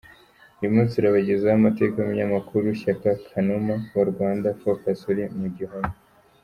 Uyu 0.59 0.73
munsi 0.75 0.95
turabagezaho 0.97 1.53
Amateka 1.59 1.93
y’Umunyamakuru 1.97 2.65
Shyaka 2.79 3.09
Kanuma 3.27 3.73
wa 3.95 4.03
Rwanda 4.11 4.57
Focus 4.61 4.99
uri 5.11 5.23
mu 5.39 5.47
gihome. 5.57 5.93